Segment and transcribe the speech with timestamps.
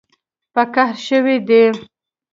[0.53, 1.63] په قهر شوي دي